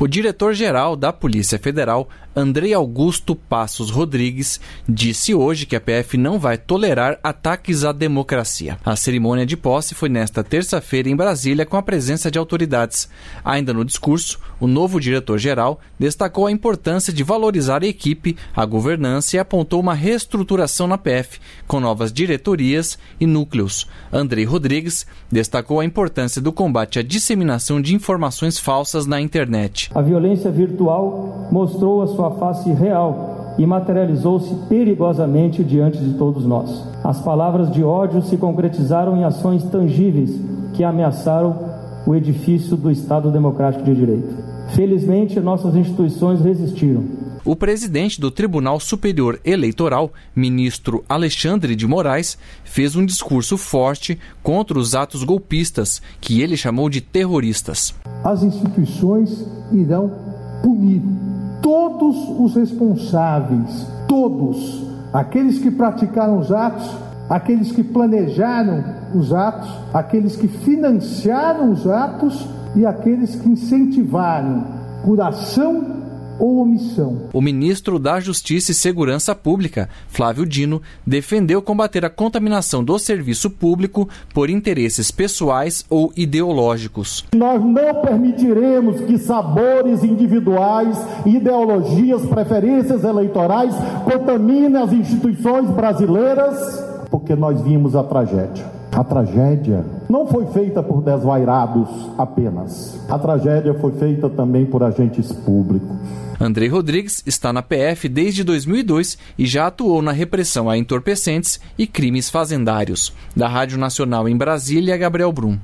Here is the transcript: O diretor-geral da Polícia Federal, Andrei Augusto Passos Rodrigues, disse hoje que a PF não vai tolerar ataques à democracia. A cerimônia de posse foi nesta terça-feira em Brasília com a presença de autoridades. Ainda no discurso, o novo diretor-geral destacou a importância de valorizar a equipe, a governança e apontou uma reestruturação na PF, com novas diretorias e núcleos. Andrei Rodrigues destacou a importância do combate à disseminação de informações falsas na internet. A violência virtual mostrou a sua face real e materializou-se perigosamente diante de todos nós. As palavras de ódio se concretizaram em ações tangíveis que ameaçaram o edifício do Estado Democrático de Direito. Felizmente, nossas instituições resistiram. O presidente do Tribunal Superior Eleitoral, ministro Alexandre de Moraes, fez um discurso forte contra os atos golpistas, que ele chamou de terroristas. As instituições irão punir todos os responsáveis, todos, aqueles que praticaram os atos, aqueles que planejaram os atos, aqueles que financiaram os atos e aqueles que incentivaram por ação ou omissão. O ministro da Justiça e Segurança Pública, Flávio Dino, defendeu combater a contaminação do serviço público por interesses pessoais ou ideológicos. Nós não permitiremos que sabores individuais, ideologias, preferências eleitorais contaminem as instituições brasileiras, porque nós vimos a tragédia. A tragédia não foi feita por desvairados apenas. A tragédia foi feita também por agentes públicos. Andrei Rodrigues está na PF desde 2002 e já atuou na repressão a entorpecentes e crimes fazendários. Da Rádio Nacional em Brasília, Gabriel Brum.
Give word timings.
O 0.00 0.06
diretor-geral 0.06 0.94
da 0.94 1.12
Polícia 1.12 1.58
Federal, 1.58 2.08
Andrei 2.36 2.72
Augusto 2.72 3.34
Passos 3.34 3.90
Rodrigues, 3.90 4.60
disse 4.88 5.34
hoje 5.34 5.66
que 5.66 5.74
a 5.74 5.80
PF 5.80 6.16
não 6.16 6.38
vai 6.38 6.56
tolerar 6.56 7.18
ataques 7.20 7.82
à 7.82 7.90
democracia. 7.90 8.78
A 8.84 8.94
cerimônia 8.94 9.44
de 9.44 9.56
posse 9.56 9.96
foi 9.96 10.08
nesta 10.08 10.44
terça-feira 10.44 11.08
em 11.08 11.16
Brasília 11.16 11.66
com 11.66 11.76
a 11.76 11.82
presença 11.82 12.30
de 12.30 12.38
autoridades. 12.38 13.08
Ainda 13.44 13.74
no 13.74 13.84
discurso, 13.84 14.38
o 14.60 14.68
novo 14.68 15.00
diretor-geral 15.00 15.80
destacou 15.98 16.46
a 16.46 16.52
importância 16.52 17.12
de 17.12 17.24
valorizar 17.24 17.82
a 17.82 17.86
equipe, 17.88 18.36
a 18.54 18.64
governança 18.64 19.34
e 19.34 19.40
apontou 19.40 19.80
uma 19.80 19.94
reestruturação 19.94 20.86
na 20.86 20.96
PF, 20.96 21.40
com 21.66 21.80
novas 21.80 22.12
diretorias 22.12 22.96
e 23.18 23.26
núcleos. 23.26 23.88
Andrei 24.12 24.44
Rodrigues 24.44 25.04
destacou 25.28 25.80
a 25.80 25.84
importância 25.84 26.40
do 26.40 26.52
combate 26.52 27.00
à 27.00 27.02
disseminação 27.02 27.82
de 27.82 27.96
informações 27.96 28.60
falsas 28.60 29.04
na 29.04 29.20
internet. 29.20 29.87
A 29.94 30.02
violência 30.02 30.50
virtual 30.50 31.48
mostrou 31.50 32.02
a 32.02 32.06
sua 32.06 32.32
face 32.32 32.70
real 32.72 33.54
e 33.56 33.66
materializou-se 33.66 34.54
perigosamente 34.68 35.64
diante 35.64 35.98
de 35.98 36.14
todos 36.14 36.46
nós. 36.46 36.86
As 37.02 37.20
palavras 37.20 37.70
de 37.70 37.82
ódio 37.82 38.22
se 38.22 38.36
concretizaram 38.36 39.16
em 39.16 39.24
ações 39.24 39.64
tangíveis 39.64 40.40
que 40.74 40.84
ameaçaram 40.84 41.56
o 42.06 42.14
edifício 42.14 42.76
do 42.76 42.90
Estado 42.90 43.30
Democrático 43.30 43.84
de 43.84 43.94
Direito. 43.94 44.34
Felizmente, 44.68 45.40
nossas 45.40 45.74
instituições 45.74 46.40
resistiram. 46.40 47.02
O 47.48 47.56
presidente 47.56 48.20
do 48.20 48.30
Tribunal 48.30 48.78
Superior 48.78 49.40
Eleitoral, 49.42 50.12
ministro 50.36 51.02
Alexandre 51.08 51.74
de 51.74 51.86
Moraes, 51.86 52.36
fez 52.62 52.94
um 52.94 53.06
discurso 53.06 53.56
forte 53.56 54.20
contra 54.42 54.78
os 54.78 54.94
atos 54.94 55.24
golpistas, 55.24 56.02
que 56.20 56.42
ele 56.42 56.58
chamou 56.58 56.90
de 56.90 57.00
terroristas. 57.00 57.94
As 58.22 58.42
instituições 58.42 59.46
irão 59.72 60.12
punir 60.62 61.00
todos 61.62 62.16
os 62.38 62.54
responsáveis, 62.54 63.86
todos, 64.06 64.84
aqueles 65.14 65.58
que 65.58 65.70
praticaram 65.70 66.40
os 66.40 66.52
atos, 66.52 66.86
aqueles 67.30 67.72
que 67.72 67.82
planejaram 67.82 68.84
os 69.14 69.32
atos, 69.32 69.70
aqueles 69.94 70.36
que 70.36 70.48
financiaram 70.48 71.72
os 71.72 71.86
atos 71.86 72.46
e 72.76 72.84
aqueles 72.84 73.36
que 73.36 73.48
incentivaram 73.48 74.66
por 75.02 75.18
ação 75.22 76.07
ou 76.38 76.62
omissão. 76.62 77.28
O 77.32 77.40
ministro 77.40 77.98
da 77.98 78.20
Justiça 78.20 78.72
e 78.72 78.74
Segurança 78.74 79.34
Pública, 79.34 79.88
Flávio 80.08 80.46
Dino, 80.46 80.80
defendeu 81.06 81.60
combater 81.60 82.04
a 82.04 82.10
contaminação 82.10 82.82
do 82.82 82.98
serviço 82.98 83.50
público 83.50 84.08
por 84.32 84.50
interesses 84.50 85.10
pessoais 85.10 85.84
ou 85.88 86.12
ideológicos. 86.16 87.24
Nós 87.34 87.62
não 87.62 88.02
permitiremos 88.02 89.00
que 89.02 89.18
sabores 89.18 90.02
individuais, 90.04 90.96
ideologias, 91.26 92.24
preferências 92.26 93.04
eleitorais 93.04 93.74
contaminem 94.04 94.76
as 94.76 94.92
instituições 94.92 95.70
brasileiras, 95.70 96.84
porque 97.10 97.34
nós 97.34 97.60
vimos 97.62 97.96
a 97.96 98.02
tragédia. 98.02 98.77
A 98.92 99.04
tragédia 99.04 99.84
não 100.08 100.26
foi 100.26 100.46
feita 100.46 100.82
por 100.82 101.02
desvairados 101.02 101.88
apenas. 102.18 102.98
A 103.08 103.18
tragédia 103.18 103.74
foi 103.74 103.92
feita 103.92 104.28
também 104.28 104.66
por 104.66 104.82
agentes 104.82 105.32
públicos. 105.32 105.96
Andrei 106.40 106.68
Rodrigues 106.68 107.22
está 107.26 107.52
na 107.52 107.62
PF 107.62 108.08
desde 108.08 108.44
2002 108.44 109.18
e 109.36 109.46
já 109.46 109.66
atuou 109.66 110.00
na 110.00 110.12
repressão 110.12 110.70
a 110.70 110.76
entorpecentes 110.76 111.60
e 111.76 111.86
crimes 111.86 112.30
fazendários. 112.30 113.12
Da 113.34 113.48
Rádio 113.48 113.78
Nacional 113.78 114.28
em 114.28 114.36
Brasília, 114.36 114.96
Gabriel 114.96 115.32
Brum. 115.32 115.56